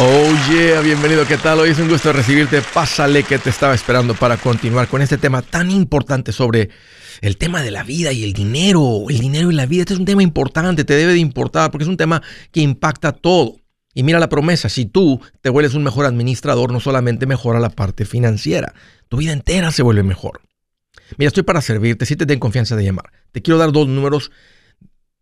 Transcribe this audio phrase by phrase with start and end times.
[0.00, 1.58] Oh yeah, bienvenido, ¿qué tal?
[1.58, 2.62] Hoy es un gusto recibirte.
[2.62, 6.70] Pásale que te estaba esperando para continuar con este tema tan importante sobre
[7.20, 9.06] el tema de la vida y el dinero.
[9.08, 11.82] El dinero y la vida, este es un tema importante, te debe de importar porque
[11.82, 12.22] es un tema
[12.52, 13.56] que impacta todo.
[13.92, 17.70] Y mira la promesa, si tú te vuelves un mejor administrador, no solamente mejora la
[17.70, 18.74] parte financiera,
[19.08, 20.42] tu vida entera se vuelve mejor.
[21.16, 23.10] Mira, estoy para servirte, si te den confianza de llamar.
[23.32, 24.30] Te quiero dar dos números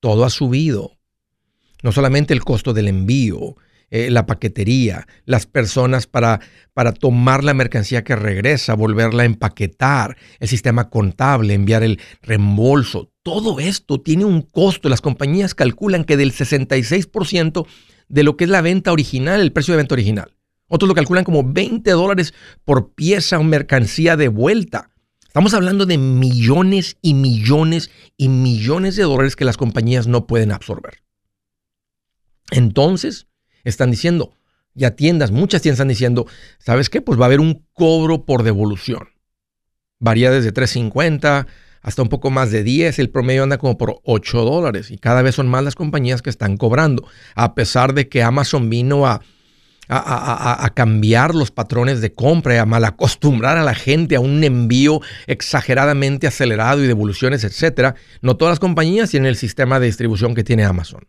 [0.00, 0.98] Todo ha subido.
[1.82, 3.56] No solamente el costo del envío,
[3.94, 6.40] eh, la paquetería, las personas para,
[6.72, 13.12] para tomar la mercancía que regresa, volverla a empaquetar, el sistema contable, enviar el reembolso.
[13.22, 14.88] Todo esto tiene un costo.
[14.88, 17.66] Las compañías calculan que del 66%
[18.08, 20.36] de lo que es la venta original, el precio de venta original.
[20.68, 22.32] Otros lo calculan como 20 dólares
[22.64, 24.88] por pieza o mercancía de vuelta.
[25.20, 30.50] Estamos hablando de millones y millones y millones de dólares que las compañías no pueden
[30.50, 31.02] absorber.
[32.50, 33.26] Entonces,
[33.64, 34.32] están diciendo,
[34.74, 36.26] ya tiendas, muchas tiendas están diciendo,
[36.58, 37.00] ¿sabes qué?
[37.02, 39.08] Pues va a haber un cobro por devolución.
[39.98, 41.46] Varía desde 3.50
[41.82, 42.98] hasta un poco más de 10.
[42.98, 46.30] El promedio anda como por 8 dólares y cada vez son más las compañías que
[46.30, 47.06] están cobrando.
[47.34, 49.20] A pesar de que Amazon vino a,
[49.88, 54.42] a, a, cambiar los patrones de compra y a malacostumbrar a la gente a un
[54.42, 60.34] envío exageradamente acelerado y devoluciones, etcétera, no todas las compañías tienen el sistema de distribución
[60.34, 61.06] que tiene Amazon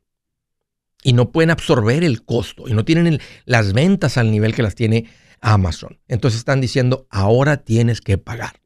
[1.04, 4.76] y no pueden absorber el costo y no tienen las ventas al nivel que las
[4.76, 5.10] tiene
[5.42, 6.00] Amazon.
[6.08, 8.62] Entonces están diciendo, ahora tienes que pagar.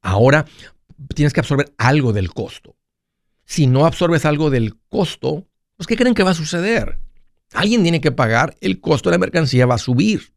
[0.00, 0.46] Ahora
[1.14, 2.76] tienes que absorber algo del costo.
[3.44, 6.98] Si no absorbes algo del costo, pues ¿qué creen que va a suceder?
[7.52, 10.32] Alguien tiene que pagar, el costo de la mercancía va a subir.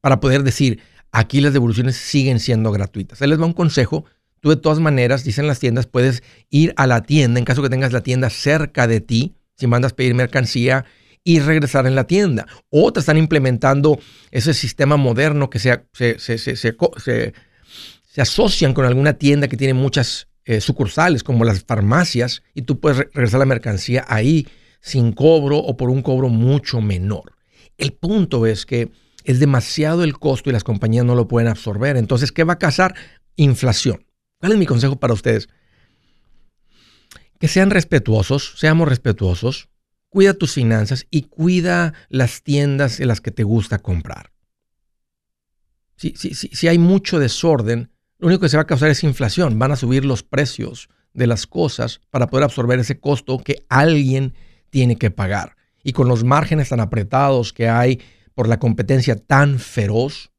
[0.00, 3.20] Para poder decir, aquí las devoluciones siguen siendo gratuitas.
[3.20, 4.04] Ahí les va un consejo.
[4.40, 7.70] Tú de todas maneras, dicen las tiendas, puedes ir a la tienda en caso que
[7.70, 10.84] tengas la tienda cerca de ti si mandas pedir mercancía
[11.24, 12.46] y regresar en la tienda.
[12.70, 13.98] Otras están implementando
[14.30, 17.34] ese sistema moderno que se, se,
[18.16, 22.98] asocian con alguna tienda que tiene muchas eh, sucursales, como las farmacias, y tú puedes
[22.98, 24.46] regresar la mercancía ahí
[24.80, 27.32] sin cobro o por un cobro mucho menor.
[27.76, 28.92] El punto es que
[29.24, 31.96] es demasiado el costo y las compañías no lo pueden absorber.
[31.96, 32.94] Entonces, ¿qué va a causar?
[33.34, 34.06] Inflación.
[34.38, 35.48] ¿Cuál es mi consejo para ustedes?
[37.38, 39.68] Que sean respetuosos, seamos respetuosos,
[40.08, 44.32] cuida tus finanzas y cuida las tiendas en las que te gusta comprar.
[45.96, 49.58] Si, si, si, hay mucho desorden, lo único que se va a causar es inflación.
[49.58, 54.34] Van a subir los precios de las cosas para poder absorber ese costo que alguien
[54.70, 55.56] tiene que pagar.
[55.82, 58.00] Y con los márgenes tan apretados que hay
[58.34, 60.30] por la competencia tan feroz,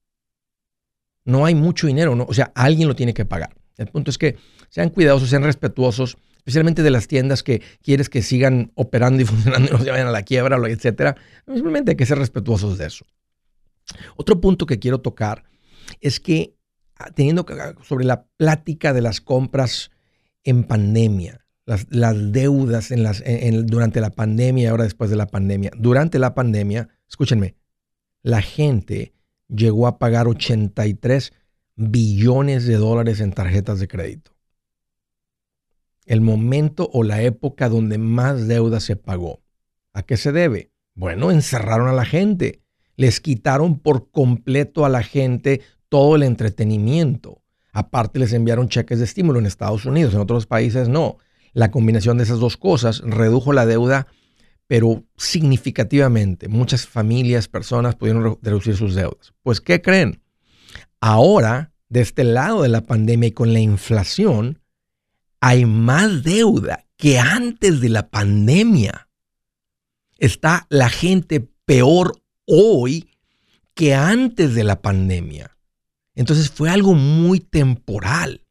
[1.26, 2.26] no hay mucho dinero, ¿no?
[2.30, 3.56] o sea, alguien lo tiene que pagar.
[3.78, 4.38] El punto es que
[4.70, 6.18] sean cuidadosos, sean respetuosos
[6.48, 10.08] especialmente de las tiendas que quieres que sigan operando y funcionando y no se vayan
[10.08, 11.18] a la quiebra, etcétera.
[11.46, 13.06] Simplemente hay que ser respetuosos de eso.
[14.16, 15.44] Otro punto que quiero tocar
[16.00, 16.56] es que
[16.96, 17.46] ah, teniendo
[17.84, 19.92] sobre la plática de las compras
[20.46, 21.86] en pandemia, las,
[22.32, 23.22] deudas en las,
[23.66, 25.72] durante la pandemia y ahora después de la pandemia.
[25.78, 27.56] Durante la pandemia, escúchenme,
[28.24, 29.14] la gente
[29.50, 31.34] llegó a pagar 83
[31.76, 34.37] billones de dólares en tarjetas de crédito.
[36.08, 39.42] El momento o la época donde más deuda se pagó.
[39.94, 40.72] ¿A qué se debe?
[40.96, 42.62] Bueno, encerraron a la gente,
[42.96, 47.44] les quitaron por completo a la gente todo el entretenimiento.
[47.72, 51.18] Aparte les enviaron cheques de estímulo en Estados Unidos, en otros países no.
[51.54, 54.08] La combinación de esas dos cosas redujo la deuda,
[54.66, 56.48] pero significativamente.
[56.48, 59.34] Muchas familias, personas pudieron reducir sus deudas.
[59.44, 60.22] Pues, ¿qué creen?
[61.00, 64.60] Ahora, de este lado de la pandemia y con la inflación,
[65.40, 69.08] hay más deuda que antes de la pandemia.
[70.18, 73.10] Está la gente peor hoy
[73.74, 75.56] que antes de la pandemia.
[76.16, 78.42] Entonces fue algo muy temporal.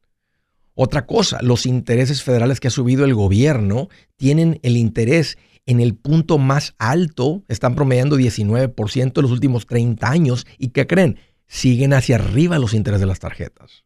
[0.74, 5.96] Otra cosa, los intereses federales que ha subido el gobierno tienen el interés en el
[5.96, 10.46] punto más alto, están promediando 19% en los últimos 30 años.
[10.58, 11.18] ¿Y qué creen?
[11.48, 13.84] Siguen hacia arriba los intereses de las tarjetas.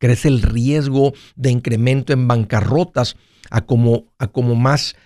[0.00, 3.14] Crece el riesgo de incremento en bancarrotas
[3.50, 4.96] a como, a como más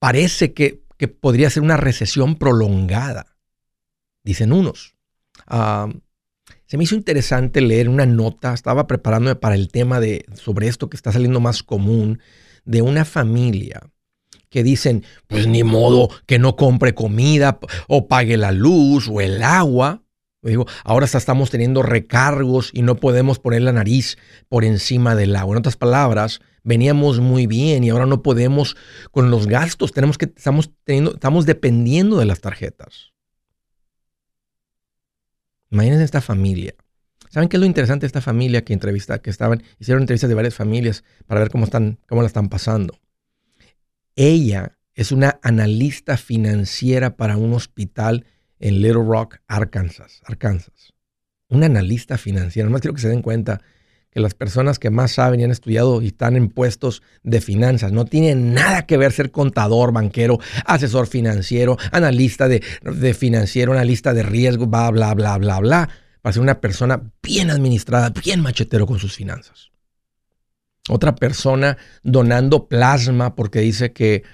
[0.00, 0.82] parece que,
[1.20, 3.36] podría ser una recesión prolongada,
[4.24, 4.96] dicen unos.
[5.46, 5.88] Ah,
[6.66, 10.90] se me hizo interesante leer una nota, estaba preparándome para el tema de sobre esto
[10.90, 12.20] que está saliendo más común,
[12.64, 13.80] de una familia
[14.50, 19.42] que dicen, pues ni modo que no compre comida o pague la luz o el
[19.42, 20.02] agua.
[20.42, 24.16] Digo, ahora estamos teniendo recargos y no podemos poner la nariz
[24.48, 25.54] por encima del agua.
[25.54, 28.76] En otras palabras, veníamos muy bien y ahora no podemos
[29.10, 33.12] con los gastos, tenemos que estamos teniendo estamos dependiendo de las tarjetas.
[35.70, 36.74] Imagínense esta familia.
[37.28, 40.34] ¿Saben qué es lo interesante de esta familia que entrevista, que estaban, hicieron entrevistas de
[40.34, 42.98] varias familias para ver cómo están, cómo la están pasando?
[44.16, 48.26] Ella es una analista financiera para un hospital
[48.60, 50.20] en Little Rock, Arkansas.
[50.24, 50.92] Arkansas.
[51.48, 52.68] Una analista financiera.
[52.70, 53.60] Más quiero que se den cuenta
[54.10, 57.92] que las personas que más saben y han estudiado y están en puestos de finanzas
[57.92, 64.12] no tienen nada que ver ser contador, banquero, asesor financiero, analista de, de financiero, analista
[64.12, 65.88] de riesgo, bla, bla, bla, bla, bla,
[66.22, 69.70] para ser una persona bien administrada, bien machetero con sus finanzas.
[70.88, 74.24] Otra persona donando plasma porque dice que,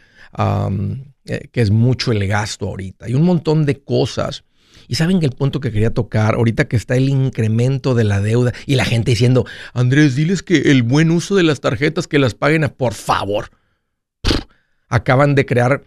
[1.26, 3.08] eh, que es mucho el gasto ahorita.
[3.08, 4.44] Y un montón de cosas
[4.88, 8.20] y saben que el punto que quería tocar, ahorita que está el incremento de la
[8.20, 12.18] deuda y la gente diciendo, Andrés, diles que el buen uso de las tarjetas que
[12.18, 13.50] las paguen, por favor.
[14.88, 15.82] acaban de crear,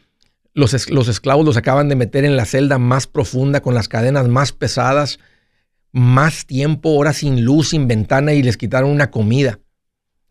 [0.54, 4.28] los, los esclavos los acaban de meter en la celda más profunda con las cadenas
[4.28, 5.20] más pesadas,
[5.92, 9.60] más tiempo, horas sin luz, sin ventana y les quitaron una comida.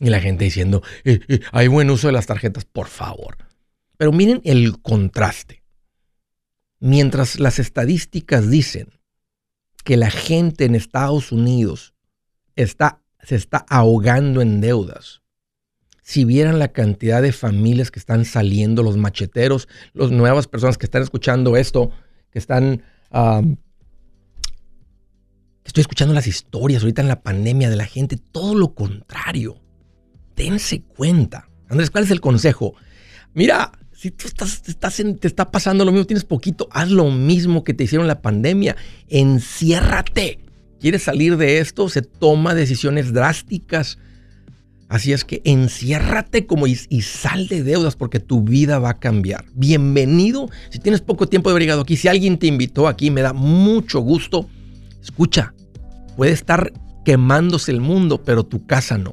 [0.00, 3.47] Y la gente diciendo, eh, eh, hay buen uso de las tarjetas, por favor.
[3.98, 5.62] Pero miren el contraste.
[6.80, 8.88] Mientras las estadísticas dicen
[9.84, 11.94] que la gente en Estados Unidos
[12.56, 15.22] está, se está ahogando en deudas,
[16.08, 20.86] si vieran la cantidad de familias que están saliendo, los macheteros, las nuevas personas que
[20.86, 21.90] están escuchando esto,
[22.30, 22.82] que están...
[25.64, 29.60] estoy escuchando las historias ahorita en la pandemia de la gente, todo lo contrario.
[30.34, 31.50] Dense cuenta.
[31.68, 32.74] Andrés, ¿cuál es el consejo?
[33.34, 37.64] Mira, si tú estás, estás te está pasando lo mismo, tienes poquito, haz lo mismo
[37.64, 38.76] que te hicieron la pandemia.
[39.08, 40.38] Enciérrate.
[40.80, 41.88] ¿Quieres salir de esto?
[41.88, 43.98] Se toma decisiones drásticas.
[44.88, 49.46] Así es que enciérrate como y, sal de deudas porque tu vida va a cambiar.
[49.54, 50.48] Bienvenido.
[50.70, 53.32] Si tienes poco tiempo de haber llegado aquí, si alguien te invitó aquí, me da
[53.32, 54.48] mucho gusto.
[55.02, 55.54] Escucha,
[56.16, 56.72] puede estar
[57.04, 59.12] quemándose el mundo, pero tu casa no.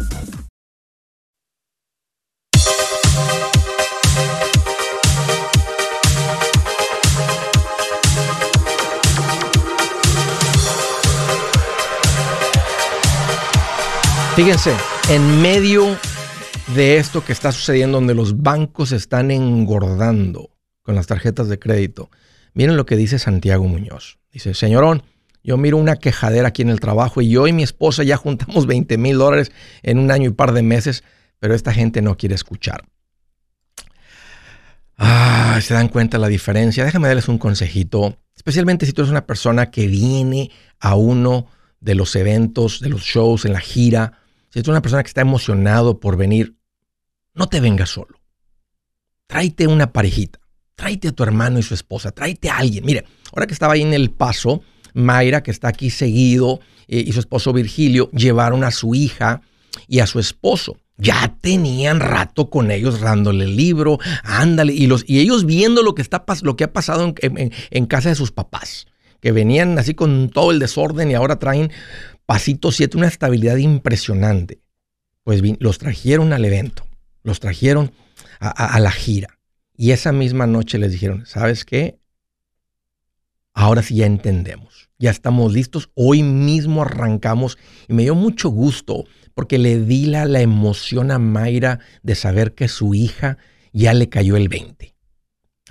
[14.43, 14.75] Fíjense,
[15.11, 15.95] en medio
[16.73, 20.49] de esto que está sucediendo, donde los bancos están engordando
[20.81, 22.09] con las tarjetas de crédito,
[22.55, 24.17] miren lo que dice Santiago Muñoz.
[24.31, 25.03] Dice, señorón,
[25.43, 28.65] yo miro una quejadera aquí en el trabajo y yo y mi esposa ya juntamos
[28.65, 29.51] 20 mil dólares
[29.83, 31.03] en un año y par de meses,
[31.37, 32.85] pero esta gente no quiere escuchar.
[34.97, 36.83] Ah, se dan cuenta la diferencia.
[36.83, 41.45] Déjame darles un consejito, especialmente si tú eres una persona que viene a uno
[41.79, 44.17] de los eventos, de los shows, en la gira.
[44.51, 46.55] Si eres una persona que está emocionado por venir,
[47.33, 48.19] no te vengas solo.
[49.27, 50.39] Tráete una parejita.
[50.75, 52.11] Tráete a tu hermano y su esposa.
[52.11, 52.85] Tráete a alguien.
[52.85, 54.61] Mire, ahora que estaba ahí en El Paso,
[54.93, 59.41] Mayra, que está aquí seguido, eh, y su esposo Virgilio, llevaron a su hija
[59.87, 60.77] y a su esposo.
[60.97, 66.01] Ya tenían rato con ellos dándole el libro, ándale, y, y ellos viendo lo que,
[66.01, 68.85] está, lo que ha pasado en, casa de sus papás,
[69.21, 71.71] que venían así con todo el desorden y ahora traen
[72.31, 74.61] pasito siete, una estabilidad impresionante.
[75.25, 76.87] Pues los trajeron al evento,
[77.23, 77.91] los trajeron
[78.39, 79.37] a la gira.
[79.75, 81.99] Y esa misma noche les dijeron, ¿sabes qué?
[83.53, 87.57] Ahora sí ya entendemos, ya estamos listos, hoy mismo arrancamos
[87.89, 92.55] y me dio mucho gusto porque le di la, la emoción a Mayra de saber
[92.55, 93.39] que su hija
[93.73, 94.90] ya le cayó el 20.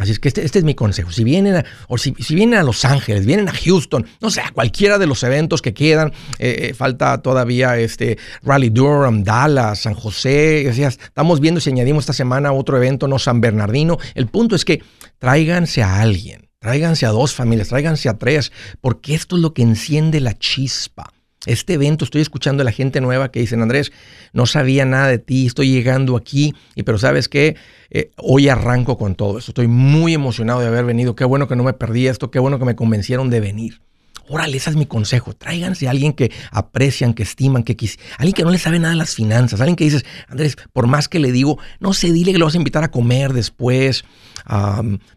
[0.01, 1.13] Así es que este, este es mi consejo.
[1.13, 4.51] Si vienen, a, o si, vienen a Los Ángeles, vienen a Houston, no sé, a
[4.51, 9.95] cualquiera de los eventos que quedan, eh, eh, falta todavía este Rally Durham, Dallas, San
[9.95, 13.99] José, estamos viendo si añadimos esta semana otro evento, no San Bernardino.
[14.15, 14.83] El punto es que
[15.19, 18.53] tráiganse a alguien Tráiganse a dos familias, tráiganse a tres,
[18.83, 21.11] porque esto es lo que enciende la chispa.
[21.47, 23.93] Este evento, estoy escuchando a la gente nueva que dicen, Andrés,
[24.35, 27.57] no sabía nada de ti, estoy llegando aquí, y pero sabes qué,
[27.89, 29.53] eh, hoy arranco con todo esto.
[29.53, 32.59] Estoy muy emocionado de haber venido, qué bueno que no me perdí esto, qué bueno
[32.59, 33.81] que me convencieron de venir.
[34.29, 35.33] Órale, ese es mi consejo.
[35.33, 37.99] Tráiganse a alguien que aprecian, que estiman, que quis...
[38.19, 41.09] alguien que no le sabe nada de las finanzas, alguien que dices, Andrés, por más
[41.09, 44.05] que le digo, no sé, dile que lo vas a invitar a comer después,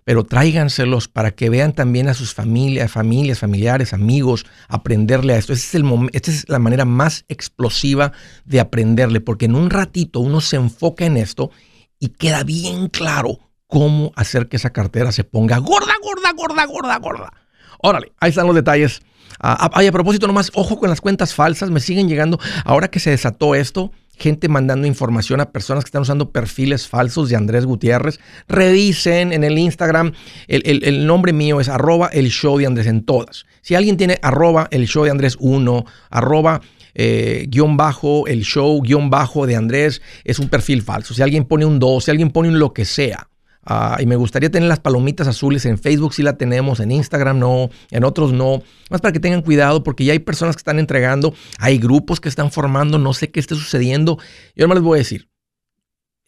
[0.03, 5.53] pero tráiganselos para que vean también a sus familias, familias, familiares, amigos, aprenderle a esto.
[5.53, 8.11] es el esta es la manera más explosiva
[8.45, 11.51] de aprenderle, porque en un ratito uno se enfoca en esto
[11.99, 16.97] y queda bien claro cómo hacer que esa cartera se ponga gorda, gorda, gorda, gorda,
[16.99, 17.33] gorda.
[17.79, 19.01] Órale, ahí están los detalles.
[19.39, 22.39] Ah a propósito, nomás, ojo con las cuentas falsas, me siguen llegando.
[22.65, 27.29] Ahora que se desató esto, gente mandando información a personas que están usando perfiles falsos
[27.29, 28.19] de Andrés Gutiérrez.
[28.47, 30.13] Revisen en el Instagram,
[30.47, 33.45] el, nombre mío es arroba el show de Andrés en todas.
[33.61, 36.61] Si alguien tiene arroba el show de Andrés 1, arroba
[36.95, 41.13] eh, guion bajo el show guion bajo de Andrés, es un perfil falso.
[41.13, 43.27] Si alguien pone un 2, si alguien pone un lo que sea
[43.65, 47.39] Ah, y me gustaría tener las palomitas azules en Facebook, si la tenemos, en Instagram
[47.39, 48.61] no, en otros no.
[48.89, 52.29] Más para que tengan cuidado porque ya hay personas que están entregando, hay grupos que
[52.29, 54.19] están formando, no sé qué esté sucediendo.
[54.55, 55.29] Yo no les voy a decir,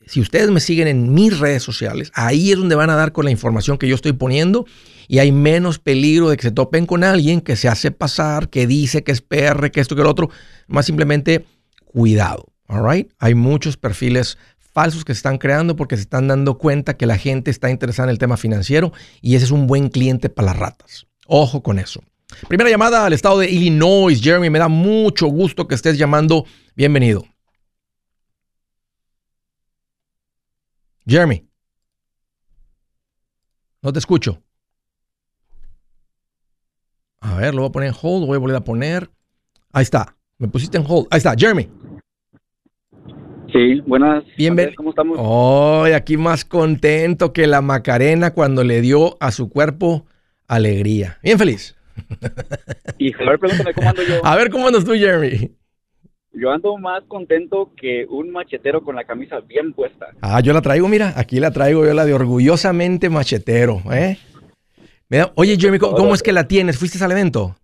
[0.08, 3.26] si ustedes me siguen en mis redes sociales, ahí es donde van a dar con
[3.26, 4.66] la información que yo estoy poniendo
[5.08, 8.68] y hay menos peligro de que se topen con alguien que se hace pasar, que
[8.68, 10.30] dice que es PR, que esto, que lo otro.
[10.68, 11.46] Más simplemente,
[11.86, 12.46] cuidado.
[12.68, 14.38] All Hay muchos perfiles
[14.76, 18.10] falsos que se están creando porque se están dando cuenta que la gente está interesada
[18.10, 18.92] en el tema financiero
[19.22, 21.08] y ese es un buen cliente para las ratas.
[21.28, 22.04] Ojo con eso.
[22.50, 24.22] Primera llamada al estado de Illinois.
[24.22, 26.46] Jeremy, me da mucho gusto que estés llamando.
[26.76, 27.24] Bienvenido.
[31.08, 31.48] Jeremy.
[33.82, 34.42] No te escucho.
[37.22, 39.10] A ver, lo voy a poner en hold, lo voy a volver a poner.
[39.72, 40.18] Ahí está.
[40.38, 41.08] Me pusiste en hold.
[41.12, 41.70] Ahí está, Jeremy.
[43.56, 44.26] Sí, buenas.
[44.36, 44.76] Bienvenido.
[44.76, 45.18] ¿Cómo estamos?
[45.18, 50.06] Hoy aquí más contento que la Macarena cuando le dio a su cuerpo
[50.46, 51.20] alegría.
[51.24, 51.74] Bien feliz.
[52.98, 54.26] Y a ver, pregúntame cómo ando yo.
[54.26, 55.52] A ver cómo andas tú, Jeremy.
[56.34, 60.08] Yo ando más contento que un machetero con la camisa bien puesta.
[60.20, 64.18] Ah, yo la traigo, mira, aquí la traigo yo la de orgullosamente machetero, ¿eh?
[65.08, 66.78] Mira, Oye, Jeremy, ¿cómo, cómo es que la tienes?
[66.78, 67.56] ¿Fuiste al evento?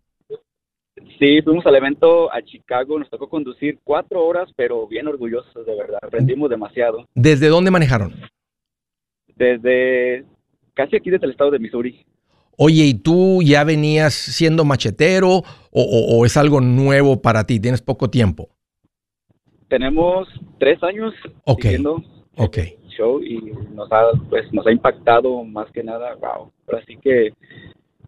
[1.22, 5.76] Sí, fuimos al evento a Chicago, nos tocó conducir cuatro horas, pero bien orgullosos, de
[5.76, 6.00] verdad.
[6.02, 7.08] Aprendimos demasiado.
[7.14, 8.12] ¿Desde dónde manejaron?
[9.36, 10.26] Desde
[10.74, 12.04] casi aquí desde el estado de Missouri.
[12.58, 17.60] Oye, ¿y tú ya venías siendo machetero o, o- o es algo nuevo para ti?
[17.60, 18.50] ¿Tienes poco tiempo?
[19.68, 20.28] Tenemos
[20.60, 21.14] tres años
[21.46, 21.66] Ok.
[22.38, 22.58] Ok.
[22.58, 23.38] el show y
[23.76, 26.52] nos ha, pues, nos ha impactado más que nada, wow.
[26.82, 27.30] Así que,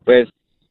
[0.03, 0.27] pues,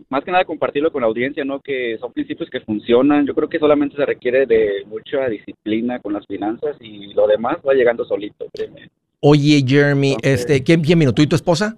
[0.08, 1.60] más que nada compartirlo con la audiencia, ¿no?
[1.60, 3.26] Que son principios que funcionan.
[3.26, 7.58] Yo creo que solamente se requiere de mucha disciplina con las finanzas y lo demás
[7.66, 8.90] va llegando solito, créeme.
[9.20, 11.12] Oye, Jeremy, este, ¿quién, quién vino?
[11.12, 11.76] ¿Tú y tu esposa?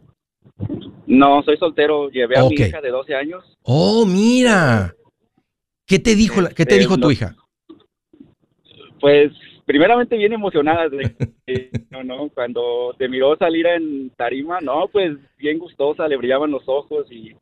[1.06, 3.44] No, soy soltero, llevé a mi hija de 12 años.
[3.62, 4.94] Oh, mira.
[5.86, 7.36] ¿Qué te dijo, la- qué te Este, dijo tu no- hija?
[9.00, 9.32] Pues,
[9.66, 11.14] primeramente bien emocionada de
[11.90, 16.62] no, no, cuando te miró salir en tarima, no, pues bien gustosa, le brillaban los
[16.66, 17.34] ojos y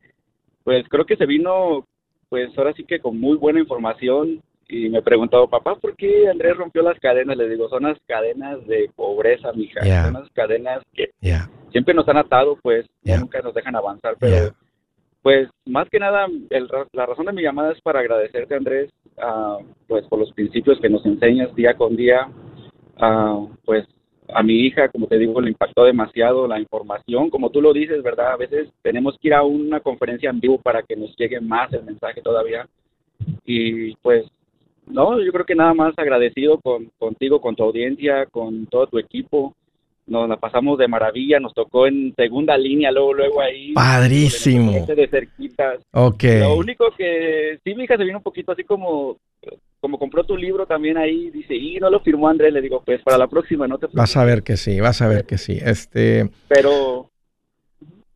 [0.63, 1.85] pues creo que se vino,
[2.29, 6.55] pues ahora sí que con muy buena información y me preguntó, papá, ¿por qué Andrés
[6.57, 7.37] rompió las cadenas?
[7.37, 11.09] Le digo, son las cadenas de pobreza, mija, son las cadenas que
[11.71, 13.17] siempre nos han atado, pues Ya.
[13.19, 14.53] nunca nos dejan avanzar, pero
[15.21, 19.57] pues más que nada el la razón de mi llamada es para agradecerte Andrés, ah,
[19.87, 22.29] pues por los principios que nos enseñas día con día,
[22.99, 23.87] Ah, pues
[24.33, 28.01] a mi hija, como te digo, le impactó demasiado la información, como tú lo dices,
[28.03, 28.33] ¿verdad?
[28.33, 31.71] A veces tenemos que ir a una conferencia en vivo para que nos llegue más
[31.73, 32.67] el mensaje todavía
[33.45, 34.25] y pues
[34.85, 38.99] no, yo creo que nada más agradecido con, contigo, con tu audiencia, con todo tu
[38.99, 39.55] equipo.
[40.05, 43.71] Nos la pasamos de maravilla, nos tocó en segunda línea, luego, luego ahí.
[43.73, 44.73] Padrísimo.
[44.85, 45.79] De cerquitas.
[45.93, 46.23] Ok.
[46.41, 49.15] Lo único que sí, mi hija se vino un poquito así como,
[49.83, 53.01] como compró tu libro también ahí, dice, y no lo firmó Andrés, le digo, pues
[53.01, 53.97] para la próxima, no te preocupes.
[53.97, 55.59] Vas a ver que sí, vas a ver que sí.
[55.61, 57.11] Este, Pero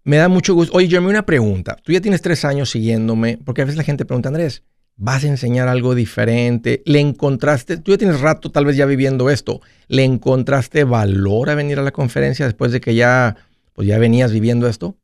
[0.06, 0.78] me da mucho gusto.
[0.78, 1.76] Oye, Jeremy, una pregunta.
[1.84, 4.64] Tú ya tienes tres años siguiéndome, porque a veces la gente pregunta, Andrés,
[4.96, 6.84] ¿vas a enseñar algo diferente?
[6.86, 11.56] ¿Le encontraste, tú ya tienes rato tal vez ya viviendo esto, ¿le encontraste valor a
[11.56, 13.36] venir a la conferencia después de que ya,
[13.74, 14.96] pues ya venías viviendo esto?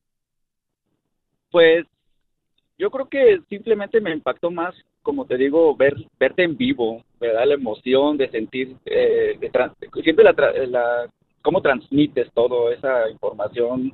[1.51, 1.85] Pues
[2.77, 7.45] yo creo que simplemente me impactó más, como te digo, ver verte en vivo, ¿verdad?
[7.45, 10.33] La emoción de sentir, eh, de tran- siempre la,
[10.67, 11.09] la,
[11.41, 13.93] cómo transmites toda esa información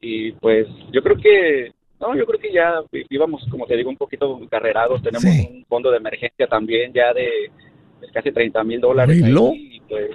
[0.00, 3.96] y pues yo creo que, no, yo creo que ya íbamos, como te digo, un
[3.96, 5.48] poquito carrerados, tenemos Sí.
[5.48, 7.50] un fondo de emergencia también ya de
[8.12, 10.10] casi 30 mil dólares ahí, y pues,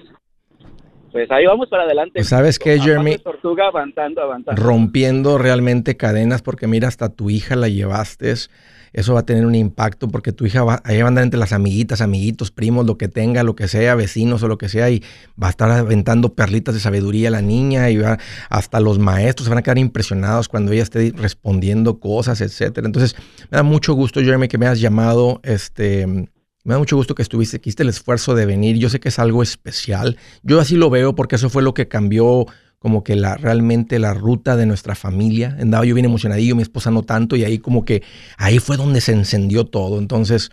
[1.12, 2.13] pues ahí vamos para adelante.
[2.15, 3.17] Pues, ¿sabes qué, Jeremy?
[3.17, 4.62] tortuga avanzando, avanzando.
[4.62, 8.34] rompiendo realmente cadenas, porque mira, hasta tu hija la llevaste.
[8.93, 11.39] Eso va a tener un impacto porque tu hija va, ahí va a andar entre
[11.39, 14.89] las amiguitas, amiguitos, primos, lo que tenga, lo que sea, vecinos o lo que sea,
[14.89, 15.04] y
[15.41, 18.17] va a estar aventando perlitas de sabiduría a la niña y va,
[18.50, 22.88] hasta los maestros se van a quedar impresionados cuando ella esté respondiendo cosas, etcétera.
[22.88, 23.15] Entonces,
[23.52, 25.41] me da mucho gusto, Jeremy, que me has llamado.
[25.43, 26.28] Este,
[26.67, 28.75] me da mucho gusto que estuviste, que hiciste el esfuerzo de venir.
[28.77, 30.17] Yo sé que es algo especial.
[30.43, 32.45] Yo así lo veo porque eso fue lo que cambió
[32.80, 35.56] como que la, realmente la ruta de nuestra familia.
[35.62, 38.03] Andaba yo bien emocionadillo, mi esposa no tanto, y ahí como que
[38.38, 39.97] ahí fue donde se encendió todo.
[39.97, 40.51] Entonces,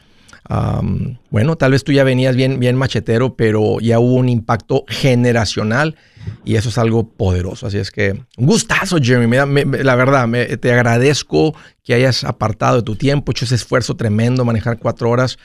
[1.31, 5.96] bueno, tal vez tú ya venías bien, bien machetero, pero ya hubo un impacto generacional
[6.44, 7.66] y eso es algo poderoso.
[7.66, 9.27] Así es que, un gustazo, Jeremy.
[9.27, 10.29] Me me- la verdad,
[10.61, 15.38] te agradezco que hayas apartado de tu tiempo, hecho ese esfuerzo tremendo, manejar cuatro horas.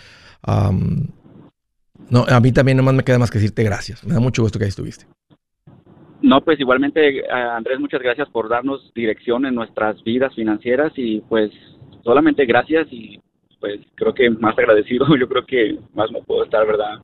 [0.44, 1.08] Am,
[2.10, 4.06] no, a mí también nomás me queda más que decirte gracias.
[4.06, 5.06] Me da mucho gusto que ahí estuviste.
[6.22, 11.22] No, pues igualmente, eh, Andrés, muchas gracias por darnos dirección en nuestras vidas financieras y
[11.22, 11.52] pues
[12.04, 13.20] solamente gracias y
[13.60, 17.00] pues creo que más agradecido, yo creo que más no puedo estar, ¿verdad?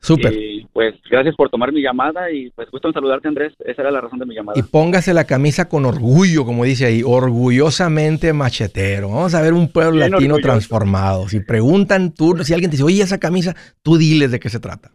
[0.00, 0.32] Súper.
[0.32, 3.52] Y pues gracias por tomar mi llamada y pues gusto en saludarte, Andrés.
[3.64, 4.58] Esa era la razón de mi llamada.
[4.58, 9.08] Y póngase la camisa con orgullo, como dice ahí, orgullosamente machetero.
[9.10, 10.42] Vamos a ver un pueblo Bien latino orgulloso.
[10.52, 11.28] transformado.
[11.28, 14.60] Si preguntan tú, si alguien te dice, oye, esa camisa, tú diles de qué se
[14.60, 14.92] trata.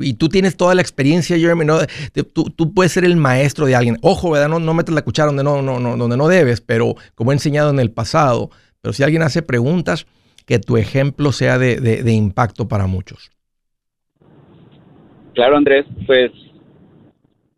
[0.00, 1.64] Y tú tienes toda la experiencia, Jeremy.
[1.64, 1.78] ¿no?
[2.32, 3.98] Tú, tú puedes ser el maestro de alguien.
[4.02, 4.48] Ojo, ¿verdad?
[4.48, 7.34] No, no metas la cuchara donde no, no, no, donde no debes, pero como he
[7.34, 8.50] enseñado en el pasado.
[8.80, 10.06] Pero si alguien hace preguntas,
[10.46, 13.30] que tu ejemplo sea de, de- de impacto para muchos.
[15.38, 16.32] Claro, Andrés, pues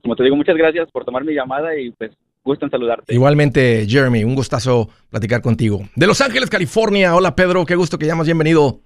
[0.02, 2.10] como te digo, muchas gracias por tomar mi llamada y pues
[2.44, 3.14] gusto en saludarte.
[3.14, 5.80] Igualmente, Jeremy, un gustazo platicar contigo.
[5.96, 7.14] De Los Ángeles, California.
[7.14, 7.64] Hola, Pedro.
[7.64, 8.26] Qué gusto que llamas.
[8.26, 8.80] Bienvenido.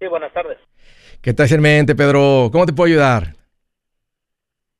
[0.00, 0.56] Sí, buenas tardes.
[1.20, 2.48] ¿Qué traes en mente, Pedro?
[2.50, 3.34] ¿Cómo te puedo ayudar?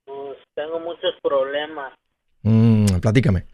[0.07, 1.93] Pues tengo muchos problemas.
[2.41, 3.45] Mm, platícame.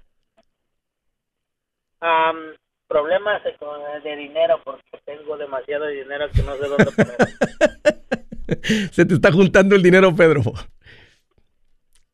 [1.99, 2.37] Am,
[2.87, 7.17] problemas de, de dinero porque tengo demasiado dinero que no sé dónde poner.
[8.93, 10.43] Se te está juntando el dinero, Pedro.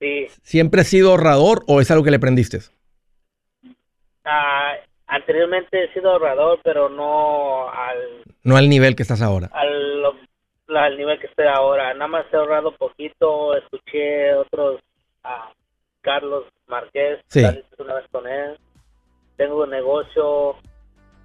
[0.00, 2.60] Sí, ¿Siempre has sido ahorrador o es algo que le aprendiste?
[4.24, 4.74] ah,
[5.06, 9.50] anteriormente he sido ahorrador, pero no al, No al nivel que estás ahora.
[9.52, 10.04] al,
[10.76, 11.92] al nivel que estoy ahora.
[11.94, 14.80] Nada más he ahorrado poquito, escuché otros,
[15.24, 15.50] a
[16.02, 17.42] Carlos Márquez, Sí.
[17.78, 18.56] una vez con él.
[19.36, 20.56] Tengo un negocio,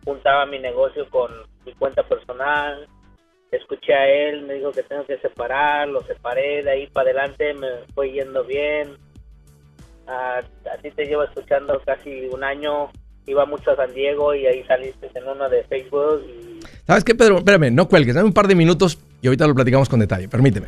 [0.04, 1.32] juntaba mi negocio con
[1.66, 2.88] mi cuenta personal.
[3.56, 7.54] Escuché a él, me dijo que tengo que separar, lo separé, de ahí para adelante
[7.54, 8.98] me fue yendo bien.
[10.08, 10.42] A
[10.82, 12.92] te llevo escuchando casi un año,
[13.26, 16.54] iba mucho a San Diego y ahí saliste en uno de Facebook y
[16.86, 17.38] ¿Sabes qué, Pedro?
[17.38, 18.16] Espérame, no cuelgues.
[18.16, 20.28] Dame un par de minutos y ahorita lo platicamos con detalle.
[20.28, 20.68] Permíteme.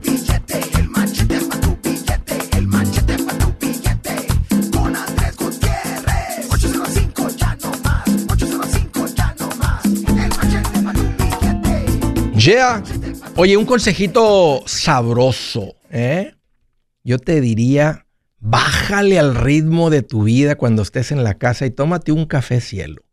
[12.43, 12.83] Yeah.
[13.35, 16.33] Oye, un consejito sabroso, ¿eh?
[17.03, 18.07] Yo te diría,
[18.39, 22.59] bájale al ritmo de tu vida cuando estés en la casa y tómate un café
[22.59, 23.03] cielo.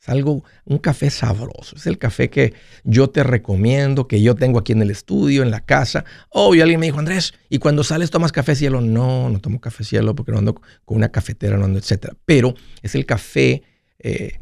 [0.00, 1.76] Es algo, un café sabroso.
[1.76, 5.50] Es el café que yo te recomiendo, que yo tengo aquí en el estudio, en
[5.50, 6.06] la casa.
[6.30, 8.80] Oh, y alguien me dijo, Andrés, ¿y cuando sales tomas café cielo?
[8.80, 10.54] No, no tomo café cielo porque no ando
[10.86, 12.16] con una cafetera, no ando, etcétera.
[12.24, 13.64] Pero es el café
[13.98, 14.38] eh,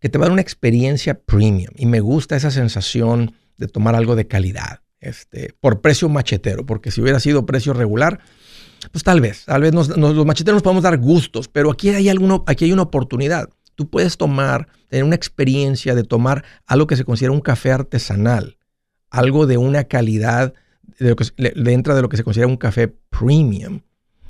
[0.00, 1.72] que te va a dar una experiencia premium.
[1.76, 6.90] Y me gusta esa sensación de tomar algo de calidad, este, por precio machetero, porque
[6.90, 8.20] si hubiera sido precio regular,
[8.90, 12.42] pues tal vez, tal vez los macheteros nos podemos dar gustos, pero aquí hay, alguno,
[12.46, 13.50] aquí hay una oportunidad.
[13.74, 18.56] Tú puedes tomar, tener una experiencia de tomar algo que se considera un café artesanal,
[19.10, 20.54] algo de una calidad
[20.98, 21.26] de lo que,
[21.70, 23.80] entra de lo que se considera un café premium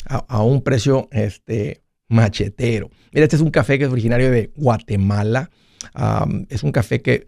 [0.07, 2.91] a, un precio este, machetero.
[3.13, 5.51] Mira, este es un café que es originario de Guatemala.
[6.49, 7.27] Es un café que,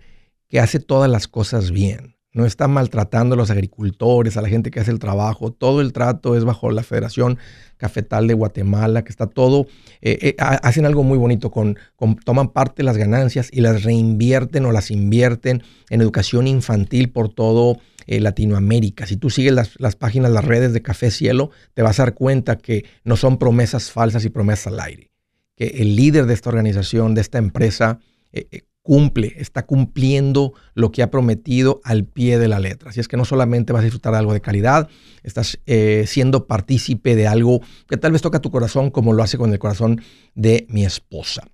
[0.53, 2.17] que hace todas las cosas bien.
[2.35, 5.51] No está maltratando a los agricultores, a la gente que hace el trabajo.
[5.51, 7.39] Todo el trato es bajo la Federación
[7.79, 9.67] Cafetal de Guatemala, que está todo.
[10.03, 11.79] eh, eh, ha- hacen algo muy bonito, con,
[12.23, 17.31] toman parte de las ganancias y las reinvierten o las invierten en educación infantil por
[17.33, 19.07] todo eh, Latinoamérica.
[19.07, 22.15] Si tú sigues las, las páginas, las redes de Café Cielo, te vas a dar
[22.15, 25.11] cuenta que no son promesas falsas y promesas al aire.
[25.57, 28.01] Que el líder de esta organización, de esta empresa,
[28.83, 32.91] cumple, está cumpliendo lo que ha prometido al pie de la letra.
[32.91, 34.89] Así es que no solamente vas a disfrutar de algo de calidad,
[35.23, 39.39] estás eh, siendo partícipe de algo que tal vez toca tu corazón como lo hace
[39.39, 40.01] con el corazón
[40.35, 41.45] de mi esposa.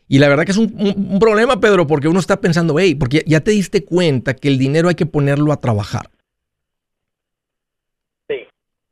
[0.08, 2.94] Y la verdad que es un, un- un problema, Pedro, porque uno está pensando, hey,
[2.94, 6.12] porque ya te diste cuenta que el dinero hay que ponerlo a trabajar.
[8.30, 8.36] Sí.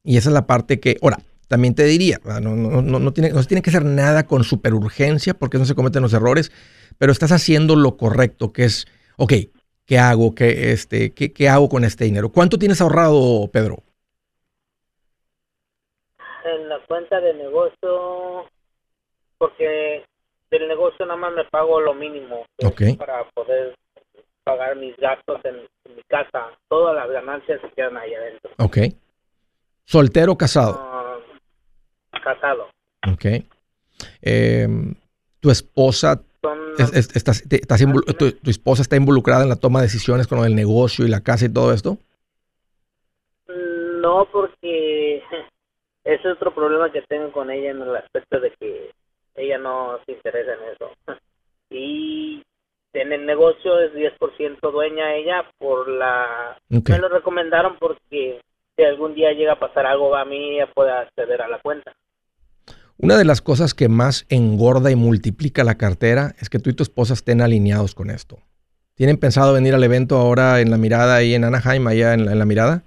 [0.04, 1.20] Y esa es la parte que, ahora,
[1.54, 4.44] también te diría, no, no, no, no tiene, no se tiene que hacer nada con
[4.44, 6.52] superurgencia porque no se cometen los errores,
[6.98, 8.88] pero estás haciendo lo correcto, que es,
[9.18, 9.34] ok,
[9.86, 10.34] ¿qué hago?
[10.34, 12.30] ¿Qué, este, qué, qué hago con este dinero?
[12.30, 13.84] ¿Cuánto tienes ahorrado, Pedro?
[16.44, 18.50] En la cuenta de negocio,
[19.38, 20.04] porque
[20.50, 22.98] del negocio nada más me pago lo mínimo que es Ok.
[22.98, 23.76] para poder
[24.44, 26.48] pagar mis gastos en, en mi casa.
[26.68, 28.50] Todas las ganancias se quedan ahí adentro.
[28.58, 28.78] Ok.
[29.86, 30.80] ¿Soltero o casado?
[30.80, 31.03] Ah,
[32.24, 32.70] casado.
[33.12, 33.26] Ok.
[34.22, 34.68] Eh,
[35.40, 39.50] ¿Tu esposa, Son es- es- estás- te- estás involu- tu, tu esposa está involucrada en
[39.50, 41.98] la toma de decisiones con del negocio y la casa y todo esto?
[43.48, 45.18] No, porque
[46.04, 48.92] ese es otro problema que tengo con ella en el aspecto de que
[49.36, 50.92] ella no se interesa en eso.
[51.76, 52.44] Y
[52.94, 56.56] en el negocio es 10% dueña ella por la...
[56.70, 58.42] Me lo recomendaron porque
[58.78, 61.92] si algún día llega a pasar algo a mí, ella puede acceder a la cuenta.
[62.98, 66.74] Una de las cosas que más engorda y multiplica la cartera es que tú y
[66.74, 68.40] tu esposa estén alineados con esto.
[68.96, 72.32] ¿Tienen pensado venir al evento ahora en la mirada ahí en Anaheim, allá en la,
[72.32, 72.84] en la mirada?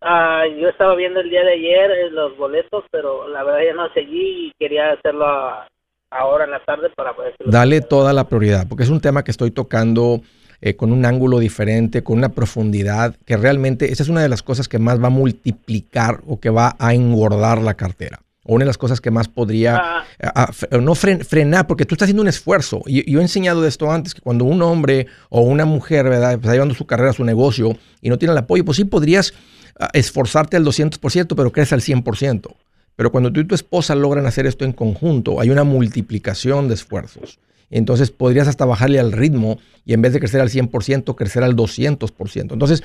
[0.00, 3.74] Ah, yo estaba viendo el día de ayer eh, los boletos, pero la verdad ya
[3.74, 5.68] no seguí y quería hacerlo a-
[6.10, 7.34] ahora en la tarde para poder...
[7.44, 10.20] Dale toda la prioridad, porque es un tema que estoy tocando
[10.60, 14.42] eh, con un ángulo diferente, con una profundidad, que realmente esa es una de las
[14.42, 18.20] cosas que más va a multiplicar o que va a engordar la cartera.
[18.44, 21.66] O una de las cosas que más podría Ah, a- a- fre- no fren- frenar,
[21.66, 22.82] porque tú estás haciendo un esfuerzo.
[22.86, 26.34] Y yo he enseñado de esto antes, que cuando un hombre o una mujer, ¿verdad?,
[26.34, 29.32] está llevando su carrera, su negocio y no tiene el apoyo, pues sí podrías
[29.80, 32.54] ah, esforzarte al 200%, pero crees al 100%.
[32.96, 36.74] Pero cuando tú y tu esposa logran hacer esto en conjunto, hay una multiplicación de
[36.74, 37.38] esfuerzos.
[37.70, 41.56] Entonces podrías hasta bajarle al ritmo y en vez de crecer al 100%, crecer al
[41.56, 42.52] 200%.
[42.54, 42.84] Entonces,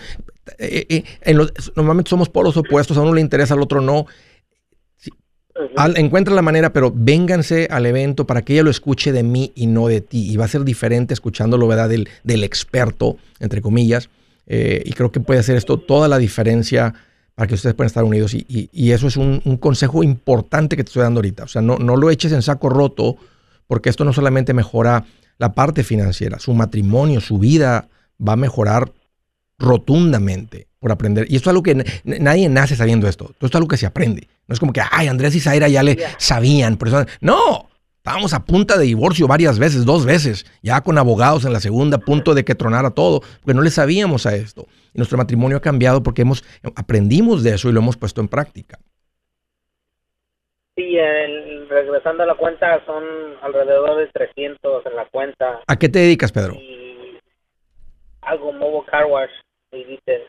[0.57, 4.07] eh, eh, en los- normalmente somos polos opuestos, a uno le interesa, al otro no.
[5.75, 9.51] Al- encuentra la manera, pero vénganse al evento para que ella lo escuche de mí
[9.55, 10.31] y no de ti.
[10.31, 11.89] Y va a ser diferente escuchándolo, ¿verdad?
[11.89, 14.09] Del, del experto, entre comillas.
[14.47, 16.93] Eh, y creo que puede hacer esto toda la diferencia
[17.35, 18.33] para que ustedes puedan estar unidos.
[18.33, 21.43] Y, eso es un, consejo importante que te estoy dando ahorita.
[21.43, 23.15] O sea, no, no lo eches en saco roto,
[23.65, 25.05] porque esto no solamente mejora
[25.37, 27.87] la parte financiera, su matrimonio, su vida
[28.19, 28.91] va a mejorar
[29.57, 31.27] rotundamente por aprender.
[31.29, 33.29] Y esto es algo que nadie nace sabiendo esto.
[33.31, 34.27] Esto es algo que se aprende.
[34.49, 36.75] No es como que, ay, Andrés y Zaira ya le sabían.
[36.75, 41.45] Por eso, no, estábamos a punta de divorcio varias veces, dos veces, ya con abogados
[41.45, 44.65] en la segunda, a punto de que tronara todo, porque no le sabíamos a esto.
[44.93, 46.43] Y nuestro matrimonio ha cambiado porque hemos
[46.75, 48.79] aprendimos de eso y lo hemos puesto en práctica.
[50.75, 53.03] Sí, el- regresando a la cuenta son
[53.43, 56.55] alrededor de 300 en la cuenta ¿A qué te dedicas, Pedro?
[56.55, 57.19] y
[58.21, 59.29] algo Movo Car Wash
[59.71, 60.25] y dice,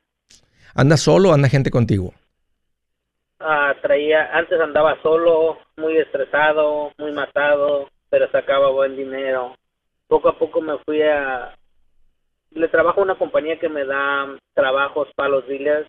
[0.75, 2.13] ¿Andas solo o anda gente contigo?
[3.41, 9.57] Ah, traía, antes andaba solo, muy estresado, muy matado, pero sacaba buen dinero.
[10.07, 11.55] Poco a poco me fui a,
[12.51, 15.89] le trabajo a una compañía que me da trabajos para los dealers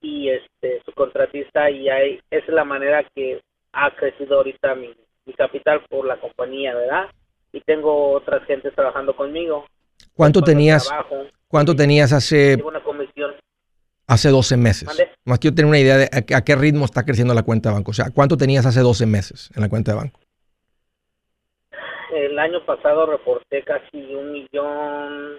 [0.00, 3.40] y este su contratista y ahí esa es la manera que
[3.72, 4.94] ha crecido ahorita mi,
[5.26, 7.08] mi capital por la compañía, ¿verdad?
[7.52, 9.66] Y tengo otras gentes trabajando conmigo.
[10.14, 13.34] ¿Cuánto tenías, trabajo, cuánto tenías hace, una comisión.
[14.08, 14.86] Hace 12 meses?
[14.86, 15.08] ¿Mande?
[15.24, 17.68] Más quiero tener una idea de a, qué- a qué ritmo está creciendo la cuenta
[17.68, 17.92] de banco.
[17.92, 20.18] O sea, ¿cuánto tenías hace 12 meses en la cuenta de banco?
[22.12, 25.38] El año pasado reporté casi un millón,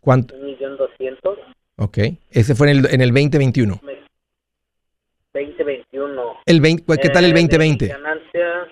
[0.00, 0.34] ¿Cuánto?
[0.34, 1.38] un millón doscientos,
[1.80, 1.98] Ok.
[2.30, 3.78] Ese fue en el, en el 2021.
[3.84, 3.98] me-
[5.32, 6.38] 2021.
[6.46, 7.86] El 20, ¿Qué tal el Eh, de mi 2020?
[7.88, 8.66] ganancia,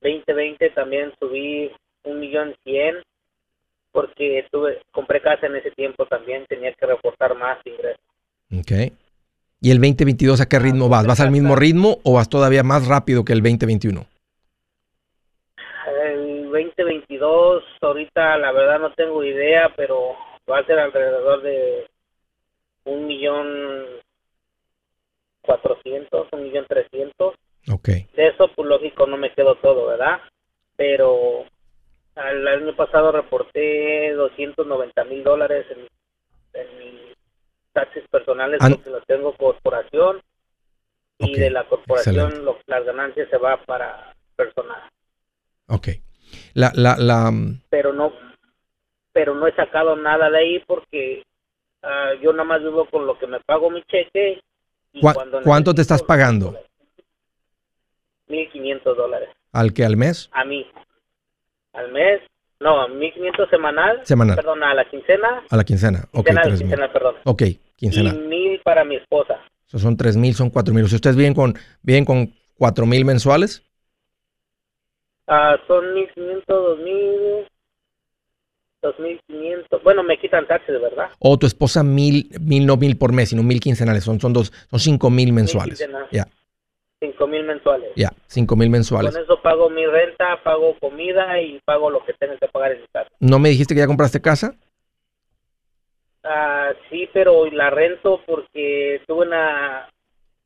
[0.00, 1.70] 2020 también subí
[2.04, 2.96] un millón cien
[3.94, 8.00] porque tuve, compré casa en ese tiempo también, tenía que reportar más ingresos.
[8.52, 8.92] Ok.
[9.60, 11.06] ¿Y el 2022 a qué ritmo vas?
[11.06, 14.04] ¿Vas al mismo ritmo o vas todavía más rápido que el 2021?
[16.06, 20.16] El 2022, ahorita la verdad no tengo idea, pero
[20.50, 21.86] va a ser alrededor de
[22.86, 23.84] un millón
[25.40, 27.36] cuatrocientos, un millón trescientos.
[27.72, 27.88] Ok.
[27.88, 30.20] De eso, pues lógico, no me quedo todo, ¿verdad?
[30.74, 31.46] Pero
[32.16, 35.88] al año pasado reporté 290 mil dólares en,
[36.60, 37.16] en mis
[37.72, 40.20] taxis personales porque los tengo corporación
[41.18, 44.82] y de la corporación lo- las ganancias se va para personal.
[45.68, 45.88] Ok.
[46.54, 48.12] La, la, la, mm, Pero no,
[49.12, 51.24] pero no he sacado nada de ahí porque
[51.82, 54.40] ah, yo nada más vivo con lo que me pago mi cheque.
[54.92, 56.54] y ¿Cuá- cuando ¿Cuánto te estás pagando?
[58.28, 59.28] 1.500 dólares.
[59.52, 60.28] ¿Al que al mes?
[60.32, 60.66] A mí.
[61.74, 62.20] Al mes.
[62.60, 64.00] No, 1.500 semanal.
[64.04, 64.36] Semanal.
[64.36, 65.42] Perdón, a la quincena.
[65.50, 66.04] A la quincena.
[66.12, 66.68] Ok, Quincena, tres mil.
[66.68, 67.14] quincena, perdón.
[67.24, 67.42] Ok,
[67.76, 68.10] quincena.
[68.14, 69.40] Y mil para mi esposa.
[69.68, 70.84] Eso son tres mil, son cuatro mil.
[70.84, 73.62] O sea, ¿ustedes viven con, viven con cuatro mil mensuales?
[75.26, 77.46] Ah, son 1.500, 2.000,
[78.82, 79.82] 2.500.
[79.82, 81.10] Bueno, me quitan taxes, ¿verdad?
[81.18, 84.04] O tu esposa mil, mil, no mil por mes, sino mil quincenales.
[84.04, 85.78] Son, son dos, son cinco mil mensuales.
[85.78, 86.26] quincenales.
[87.06, 87.90] Ya, 5.000 mensuales.
[87.96, 89.12] ya, cinco mil mensuales.
[89.14, 92.80] Con eso pago mi renta, pago comida y pago lo que tengo que pagar en
[92.80, 93.08] mi casa.
[93.20, 94.54] ¿No me dijiste que ya compraste casa?
[96.24, 99.88] Ah, sí, pero la rento porque tuve una...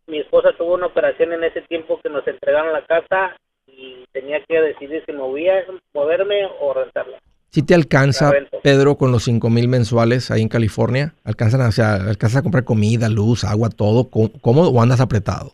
[0.06, 4.42] Mi esposa tuvo una operación en ese tiempo que nos entregaron la casa y tenía
[4.48, 7.18] que decidir si movía, moverme o rentarla.
[7.50, 8.32] Si te alcanza.
[8.62, 11.14] Pedro, con los cinco mil mensuales ahí en California?
[11.24, 14.08] ¿Alcanzan, o sea, alcanzas a comprar comida, luz, agua, todo?
[14.10, 15.52] ¿Có- ¿Cómodo o andas apretado?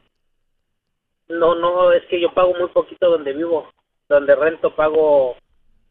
[1.29, 3.69] No, no, es que yo pago muy poquito donde vivo.
[4.09, 5.37] Donde rento pago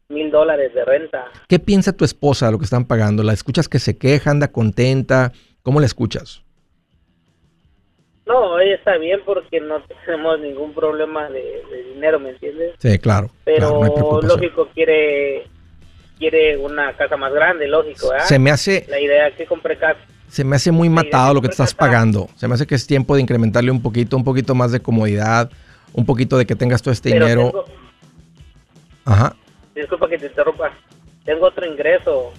[0.08, 1.26] mil dólares de renta.
[1.48, 3.22] ¿Qué piensa tu esposa de lo que están pagando?
[3.22, 5.32] ¿La escuchas que se queja, anda contenta?
[5.62, 6.42] ¿Cómo la escuchas?
[8.26, 12.74] No, ella está bien porque no tenemos ningún problema de, de dinero, ¿me entiendes?
[12.78, 13.30] Sí, claro.
[13.44, 15.46] Pero claro, no lógico quiere
[16.18, 18.08] quiere una casa más grande, lógico.
[18.20, 20.00] Se me hace, La idea es que compre casa.
[20.34, 22.28] Se me hace muy matado lo que te estás está- pagando.
[22.36, 25.50] Se me hace que es tiempo de incrementarle un poquito, un poquito más de comodidad,
[25.92, 27.50] un poquito de que tengas todo este Pero dinero.
[27.50, 27.64] tengo,
[29.04, 29.36] Ajá.
[29.74, 30.72] disculpa que te interrumpa,
[31.24, 32.32] tengo otro ingreso,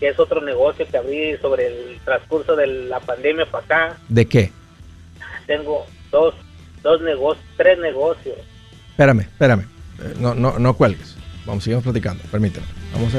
[0.00, 3.96] que es otro negocio que abrí sobre el transcurso de la pandemia para acá.
[4.08, 4.50] ¿De qué?
[5.46, 6.34] Tengo dos,
[6.82, 8.36] dos negocios, tres negocios.
[8.90, 9.60] Espérame, espérame.
[10.02, 11.16] Eh, No, no, no cuelgues.
[11.46, 12.22] Vamos, sigamos platicando.
[12.30, 12.66] Permíteme.
[12.92, 13.18] Vamos a.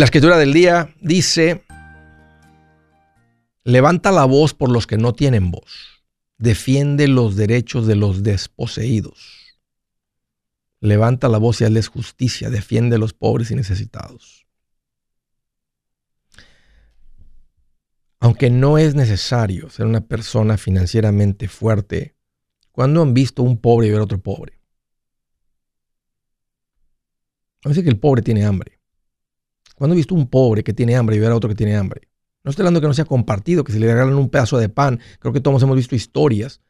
[0.00, 1.62] La escritura del día dice:
[3.64, 6.02] Levanta la voz por los que no tienen voz.
[6.38, 9.60] Defiende los derechos de los desposeídos.
[10.80, 12.48] Levanta la voz y hazles justicia.
[12.48, 14.46] Defiende a los pobres y necesitados.
[18.20, 22.16] Aunque no es necesario ser una persona financieramente fuerte,
[22.72, 24.62] ¿cuándo han visto un pobre y ver otro pobre?
[27.66, 28.79] A veces que el pobre tiene hambre.
[29.80, 32.02] ¿Cuándo he visto un pobre que tiene hambre y ver a otro que tiene hambre?
[32.44, 35.00] No estoy hablando que no sea compartido, que se le regalan un pedazo de pan.
[35.20, 36.60] Creo que todos hemos visto historias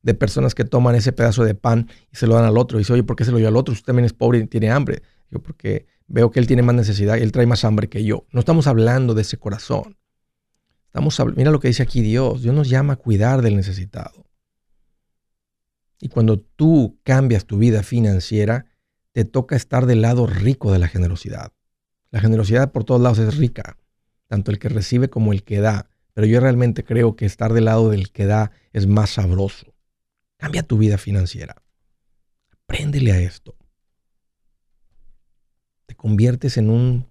[0.00, 2.78] de personas que toman ese pedazo de pan y se lo dan al otro.
[2.78, 3.74] Y dice, oye, ¿por qué se lo dio al otro?
[3.74, 5.02] Usted también es pobre y tiene hambre.
[5.30, 8.24] Yo, porque veo que él tiene más necesidad y él trae más hambre que yo.
[8.30, 9.98] No estamos hablando de ese corazón.
[10.86, 12.40] Estamos Mira lo que dice aquí Dios.
[12.40, 14.24] Dios nos llama a cuidar del necesitado.
[16.00, 18.64] Y cuando tú cambias tu vida financiera,
[19.12, 21.52] te toca estar del lado rico de la generosidad.
[22.10, 23.76] La generosidad por todos lados es rica,
[24.28, 25.88] tanto el que recibe como el que da.
[26.14, 29.74] Pero yo realmente creo que estar del lado del que da es más sabroso.
[30.38, 31.56] Cambia tu vida financiera.
[32.64, 33.54] Apréndele a esto.
[35.86, 37.06] Te conviertes en un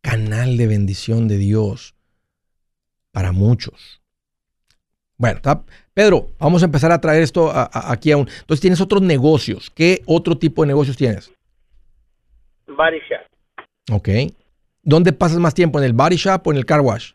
[0.00, 1.94] canal de bendición de Dios
[3.10, 4.00] para muchos.
[5.18, 5.40] Bueno,
[5.94, 8.28] Pedro, vamos a empezar a traer esto a- a- aquí a un...
[8.28, 9.70] Entonces tienes otros negocios.
[9.70, 11.32] ¿Qué otro tipo de negocios tienes?
[12.66, 13.00] Body.
[13.92, 14.08] Ok.
[14.82, 15.78] ¿Dónde pasas más tiempo?
[15.78, 17.12] ¿En el body shop o en el car wash?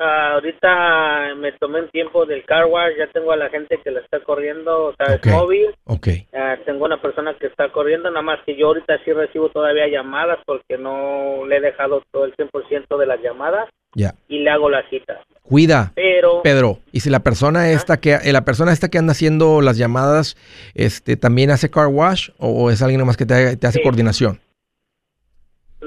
[0.00, 3.90] Ah, ahorita me tomé un tiempo del car wash, ya tengo a la gente que
[3.90, 5.26] la está corriendo, o sea, Ok.
[5.26, 5.66] es móvil.
[5.86, 6.08] Ok.
[6.32, 9.88] Ah, tengo una persona que está corriendo, nada más que yo ahorita sí recibo todavía
[9.88, 14.14] llamadas porque no le he dejado todo el 100% de las llamadas Ya.
[14.28, 15.18] y le hago la cita.
[15.42, 15.90] Cuida.
[15.96, 19.62] Pero Pedro, y si la persona esta que eh, la persona esta que anda haciendo
[19.62, 20.36] las llamadas,
[20.74, 23.82] este también hace car wash o es alguien nomás que te, te hace Sí.
[23.82, 24.38] coordinación.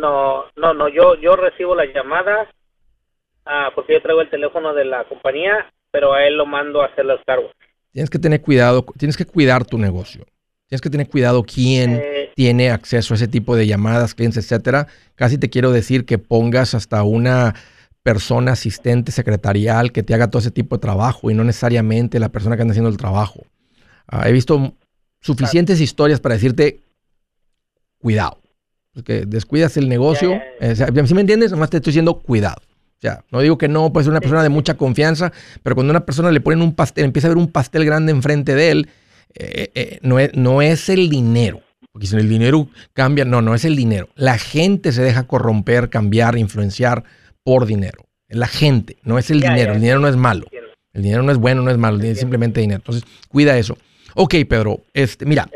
[0.02, 2.48] No, no, no, yo yo recibo las llamadas
[3.46, 6.88] ah, porque yo traigo el teléfono de la compañía, pero a él lo mando a
[6.88, 7.52] hacer los cargos.
[7.94, 10.26] Tienes que tener cuidado, tienes que cuidar tu negocio.
[10.68, 14.88] Tienes que tener cuidado quién Eh, tiene acceso a ese tipo de llamadas, clientes, etcétera.
[15.16, 17.54] Casi te quiero decir que pongas hasta una
[18.04, 22.30] persona asistente secretarial que te haga todo ese tipo de trabajo y no necesariamente la
[22.30, 23.42] persona que anda haciendo el trabajo.
[24.08, 24.74] Ah, he visto
[25.20, 26.80] suficientes historias para decirte
[28.00, 28.41] cuidado.
[28.94, 30.32] Porque descuidas el negocio.
[30.32, 31.52] Ya, eh, o sea, ¿Sí me entiendes?
[31.52, 32.62] Nomás te estoy diciendo cuidado.
[32.62, 35.32] O sea, no digo que no, puede ser una persona de mucha confianza,
[35.64, 38.54] pero cuando una persona le ponen un pastel, empieza a ver un pastel grande enfrente
[38.54, 38.90] de él,
[39.34, 41.62] eh, eh, no, es, no es el dinero.
[41.92, 44.10] Porque si el dinero cambia, no, no es el dinero.
[44.16, 47.04] La gente se deja corromper, cambiar, influenciar
[47.44, 48.06] por dinero.
[48.28, 49.74] Es la gente, no es el dinero.
[49.74, 50.46] el dinero no es malo.
[50.94, 52.80] El dinero no es bueno, no es malo, es simplemente dinero.
[52.80, 53.78] Entonces, cuida eso.
[54.16, 55.50] Ok, Pedro, este, mira,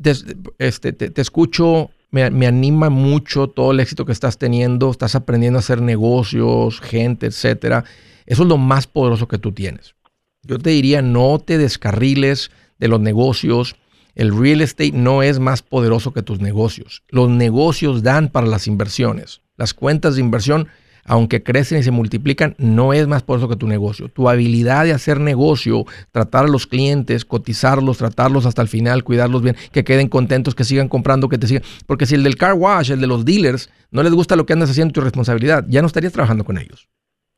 [0.00, 0.12] te,
[0.58, 5.14] este, te, te escucho, me, me anima mucho todo el éxito que estás teniendo, estás
[5.14, 7.84] aprendiendo a hacer negocios, gente, etcétera.
[8.26, 9.94] Eso es lo más poderoso que tú tienes.
[10.42, 13.76] Yo te diría, no te descarriles de los negocios.
[14.14, 17.02] El real estate no es más poderoso que tus negocios.
[17.08, 19.42] Los negocios dan para las inversiones.
[19.56, 20.68] Las cuentas de inversión,
[21.08, 24.08] aunque crecen y se multiplican, no es más poderoso que tu negocio.
[24.08, 29.42] Tu habilidad de hacer negocio, tratar a los clientes, cotizarlos, tratarlos hasta el final, cuidarlos
[29.42, 31.62] bien, que queden contentos, que sigan comprando, que te sigan.
[31.86, 34.52] Porque si el del car wash, el de los dealers, no les gusta lo que
[34.52, 36.88] andas haciendo, tu responsabilidad, ya no estarías trabajando con ellos.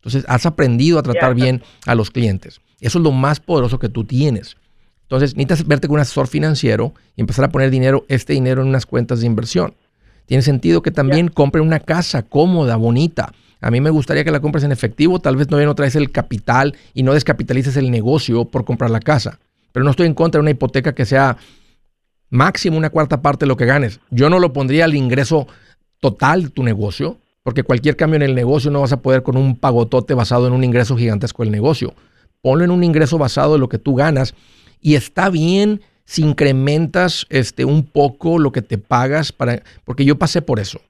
[0.01, 2.61] Entonces, has aprendido a tratar bien a los clientes.
[2.81, 4.57] Eso es lo más poderoso que tú tienes.
[5.03, 8.69] Entonces, necesitas verte con un asesor financiero y empezar a poner dinero, este dinero en
[8.69, 9.75] unas cuentas de inversión.
[10.27, 13.33] Tiene sentido que también compren una casa cómoda, bonita.
[13.61, 16.11] A mí me gustaría que la compres en efectivo, tal vez no, no traes el
[16.11, 19.39] capital y no descapitalices el negocio por comprar la casa.
[19.73, 21.37] Pero no estoy en contra de una hipoteca que sea
[22.31, 24.01] máximo una cuarta parte de lo que ganes.
[24.11, 25.47] Yo no lo pondría al ingreso
[26.01, 29.37] total de tu negocio, porque cualquier cambio en el negocio no vas a poder con
[29.37, 31.95] un pagotote basado en un ingreso gigantesco del negocio.
[32.43, 34.35] Ponlo en un ingreso basado en lo que tú ganas
[34.81, 40.19] y está bien si incrementas este, un poco lo que te pagas, para, porque yo
[40.19, 40.81] pasé por eso.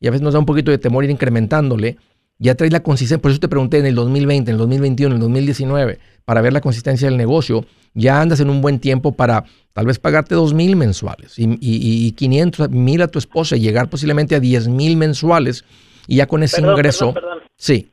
[0.00, 1.98] Y a veces nos da un poquito de temor ir incrementándole.
[2.42, 5.16] Ya traes la consistencia, por eso te pregunté en el 2020, en el 2021, en
[5.16, 7.66] el 2019, para ver la consistencia del negocio.
[7.92, 12.06] Ya andas en un buen tiempo para tal vez pagarte dos mil mensuales y, y,
[12.06, 15.64] y 500 mil a tu esposa y llegar posiblemente a 10 mil mensuales.
[16.06, 17.48] Y ya con ese perdón, ingreso, perdón, perdón.
[17.56, 17.90] sí,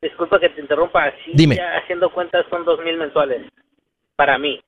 [0.00, 1.10] Disculpa que te interrumpa.
[1.24, 1.56] Sí, Dime.
[1.56, 3.42] ya haciendo cuentas son dos mil mensuales
[4.16, 4.60] para mí.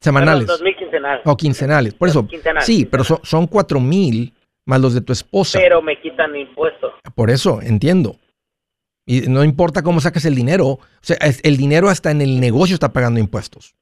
[0.00, 0.46] semanales.
[0.46, 1.22] Dos mil quincenales.
[1.24, 1.94] O quincenales.
[1.94, 3.28] Por eso, Quincenales, sí, pero son, quincenales.
[3.30, 4.32] son cuatro mil
[4.70, 5.58] más los de tu esposa.
[5.58, 6.92] Pero me quitan impuestos.
[7.14, 8.16] Por eso, entiendo.
[9.04, 10.66] Y no importa cómo saques el dinero.
[10.66, 13.74] O sea, el dinero hasta en el negocio está pagando impuestos.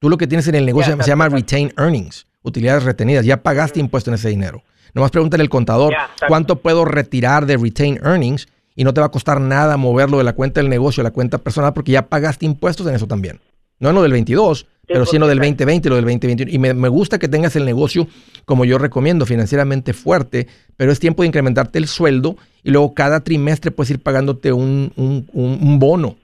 [0.00, 3.26] Tú lo que tienes en el negocio se llama exacto, retain earnings, utilidades retenidas.
[3.26, 4.62] Ya pagaste impuesto en ese dinero.
[4.94, 5.92] Nomás pregúntale al contador
[6.28, 10.24] cuánto puedo retirar de retain earnings y no te va a costar nada moverlo de
[10.24, 13.40] la cuenta del negocio a la cuenta personal porque ya pagaste impuestos en eso también.
[13.80, 16.04] No en lo del 22, pero sí en lo del porque- 2020 y lo del
[16.04, 16.50] 2021.
[16.52, 18.08] Y me, me gusta que tengas el negocio,
[18.44, 23.20] como yo recomiendo, financieramente fuerte, pero es tiempo de incrementarte el sueldo y luego cada
[23.20, 26.16] trimestre puedes ir pagándote un, un- un- un bono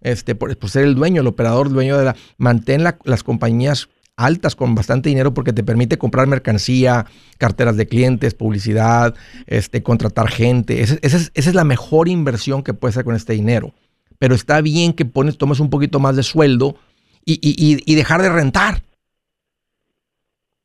[0.00, 2.16] este, por, por ser el dueño, el operador, dueño de la...
[2.38, 7.06] Mantén la- las compañías altas con bastante dinero porque te permite comprar mercancía,
[7.38, 9.14] carteras de clientes, publicidad,
[9.46, 10.80] este, contratar gente.
[10.82, 13.72] Esa, esa es, esa es la mejor inversión que puedes hacer con este dinero.
[14.18, 16.76] Pero está bien que pones, tomes un poquito más de sueldo
[17.24, 18.74] y, y- y- dejar de rentar.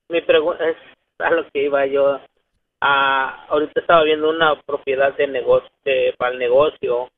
[0.10, 0.78] Mi pregunta es
[1.20, 2.20] a lo que iba yo.
[2.82, 7.10] Ah, ahorita estaba viendo una propiedad de negocio de- para el negocio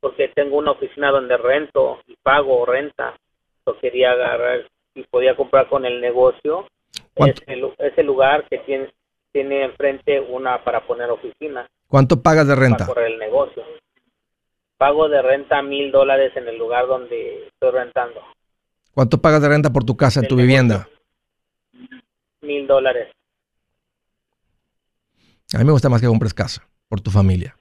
[0.00, 3.14] porque tengo una oficina donde rento y pago renta.
[3.66, 6.66] Yo quería agarrar y podía comprar con el negocio
[7.16, 7.44] ese,
[7.78, 8.92] ese lugar que tiene
[9.32, 12.78] tiene enfrente una para poner oficina ¿Cuánto pagas de renta?
[12.78, 13.62] para correr el negocio.
[14.76, 18.20] Pago de renta mil dólares en el lugar donde estoy rentando.
[18.94, 20.88] ¿Cuánto pagas de renta por tu casa, en tu vivienda?
[22.42, 23.08] Mil dólares.
[25.54, 27.56] A mí me gusta más que compres casa por tu familia.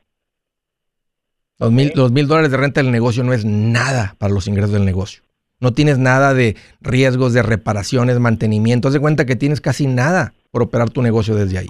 [1.57, 4.71] Los mil, los mil dólares de renta del negocio no es nada para los ingresos
[4.71, 5.23] del negocio.
[5.59, 8.87] No tienes nada de riesgos de reparaciones, mantenimiento.
[8.87, 11.67] Haz de cuenta que tienes casi nada por operar tu negocio desde ahí.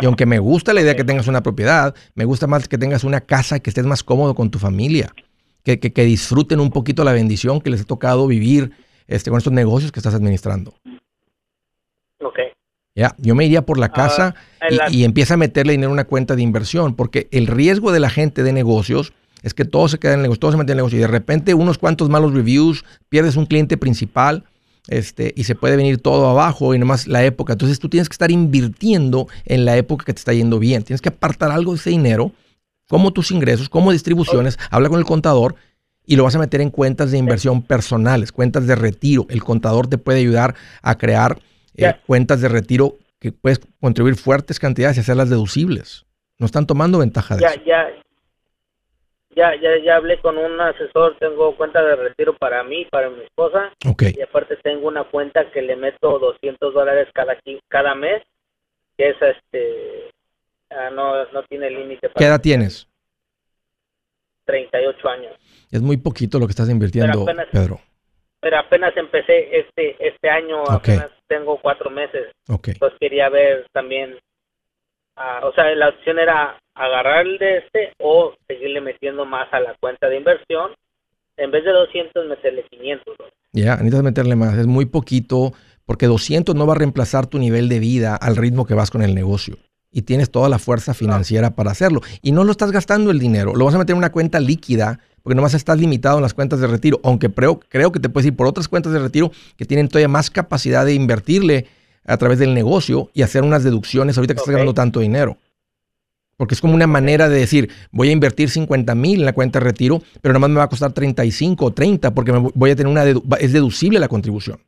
[0.00, 3.04] Y aunque me gusta la idea que tengas una propiedad, me gusta más que tengas
[3.04, 5.14] una casa que estés más cómodo con tu familia,
[5.64, 8.72] que, que- que disfruten un poquito la bendición que les ha tocado vivir
[9.08, 10.74] este, con estos negocios que estás administrando.
[12.22, 12.38] Ok.
[12.96, 15.94] Ya, yo me iría por la casa la- y, y empieza a meterle dinero en
[15.94, 19.12] una cuenta de inversión, porque el riesgo de la gente de negocios
[19.42, 21.02] es que todo se queda en el negocio, todo se mete en el negocio y
[21.02, 24.44] de repente unos cuantos malos reviews, pierdes un cliente principal
[24.88, 27.54] este, y se puede venir todo abajo y nomás la época.
[27.54, 30.82] Entonces tú tienes que estar invirtiendo en la época que te está yendo bien.
[30.84, 32.32] Tienes que apartar algo de ese dinero,
[32.88, 35.54] como tus ingresos, como distribuciones, habla con el contador
[36.06, 39.26] y lo vas a meter en cuentas de inversión personales, cuentas de retiro.
[39.30, 41.38] El contador te puede ayudar a crear
[41.76, 46.04] eh, cuentas de retiro que puedes contribuir fuertes cantidades y hacerlas deducibles.
[46.38, 47.62] No están tomando ventaja de Ya, eso.
[47.64, 47.88] ya,
[49.34, 53.22] ya, ya, ya hablé con un asesor, tengo cuenta de retiro para mí, para mi
[53.22, 54.02] esposa, Ok.
[54.16, 57.36] y aparte tengo una cuenta que le meto 200 dólares cada,
[57.68, 58.22] cada mes,
[58.98, 60.12] que es este,
[60.76, 62.10] ah, no, no tiene límite.
[62.16, 62.88] ¿Qué edad tienes?
[64.46, 65.32] 38 años.
[65.70, 67.80] Es muy poquito lo que estás invirtiendo, apenas- Pedro.
[68.40, 70.70] Pero apenas empecé este este año, Ok.
[70.70, 72.26] apenas tengo cuatro meses.
[72.48, 72.68] Ok.
[72.68, 74.18] Entonces quería ver también,
[75.16, 79.60] ah, o sea, la opción era agarrar el de este o seguirle metiendo más a
[79.60, 80.72] la cuenta de inversión.
[81.38, 83.16] En vez de 200, meterle 500.
[83.16, 83.38] dólares.
[83.52, 84.56] Ya, necesitas meterle más.
[84.58, 85.52] Es muy poquito
[85.86, 89.02] porque 200 no va a reemplazar tu nivel de vida al ritmo que vas con
[89.02, 89.56] el negocio.
[89.94, 92.00] Y tienes toda la fuerza financiera para hacerlo.
[92.20, 93.54] Y no lo estás gastando el dinero.
[93.54, 96.58] Lo vas a meter en una cuenta líquida porque nomás estás limitado en las cuentas
[96.60, 97.00] de retiro.
[97.04, 100.08] Aunque creo, creo que te puedes ir por otras cuentas de retiro que tienen todavía
[100.08, 101.66] más capacidad de invertirle
[102.04, 105.38] a través del negocio y hacer unas deducciones ahorita que estás ganando tanto dinero.
[106.36, 109.60] Porque es como una manera de decir, voy a invertir 50 mil en la cuenta
[109.60, 112.76] de retiro, pero nomás me va a costar 35 o 30 porque me voy a
[112.76, 114.58] tener una, dedu- es deducible la contribución.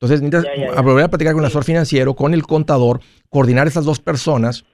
[0.00, 0.80] Entonces necesitas Ya, ya, ya.
[0.80, 4.64] volver a platicar con el asesor financiero, con el contador, coordinar esas dos personas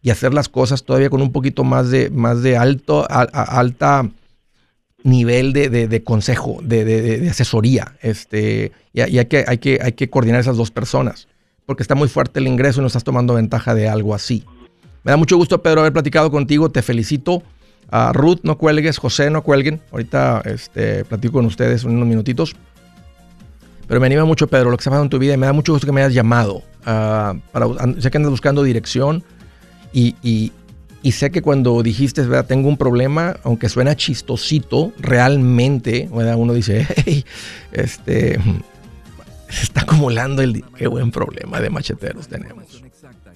[0.00, 3.58] y hacer las cosas todavía con un poquito más de, más de alto, a- a-
[3.60, 4.08] alta
[5.02, 7.96] nivel de, de- de consejo, de, asesoría.
[8.02, 11.28] Este, y, y hay, que, hay, que, hay que coordinar esas dos personas,
[11.66, 14.44] porque está muy fuerte el ingreso y no estás tomando ventaja de algo así.
[15.04, 16.70] Me da mucho gusto, Pedro, haber platicado contigo.
[16.70, 17.42] Te felicito.
[17.92, 18.98] A Ruth, no cuelgues.
[18.98, 19.80] José, no cuelguen.
[19.90, 22.54] Ahorita este, platico con ustedes unos minutitos.
[23.90, 25.52] Pero me anima mucho, Pedro, lo que está pasando en tu vida y me da
[25.52, 26.62] mucho gusto que me hayas llamado.
[26.86, 27.66] ah, para,
[27.98, 29.24] sé que andas buscando dirección
[29.92, 30.52] y,
[31.10, 32.46] sé que cuando dijiste, ¿verdad?
[32.46, 36.36] tengo un problema, aunque suena chistosito, realmente, ¿verdad?
[36.36, 37.24] uno dice, hey,
[37.72, 38.38] este,
[39.48, 40.62] se está acumulando el...
[40.76, 42.84] Qué buen problema de macheteros tenemos.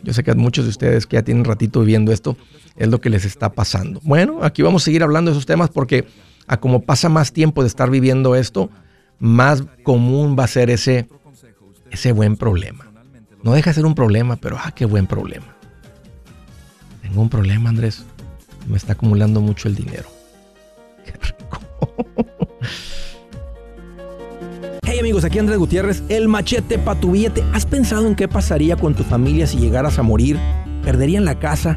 [0.05, 2.37] Yo sé que a muchos de ustedes que ya tienen ratito viviendo esto,
[2.77, 4.01] es lo que les está pasando.
[4.05, 6.07] Bueno, aquí vamos a seguir hablando de esos temas porque
[6.47, 8.71] a como pasa más tiempo de estar viviendo esto,
[9.25, 11.09] más común va a ser ese,
[11.91, 12.87] ese buen problema.
[13.43, 15.57] No deja de ser un problema, pero ah, qué buen problema.
[17.01, 18.05] Tengo un problema, Andrés.
[18.69, 20.09] Me está acumulando mucho el dinero.
[21.07, 21.61] Qué rico.
[24.87, 27.43] Hey amigos, aquí Andrés Gutiérrez, el machete para tu billete.
[27.55, 30.39] ¿Has pensado en qué pasaría con tu familia si llegaras a morir?
[30.83, 31.77] ¿Perderían la casa?